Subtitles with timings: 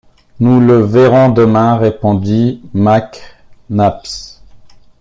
[0.39, 3.21] Nous le verrons demain,» répondit Mac
[3.69, 4.39] Nabbs.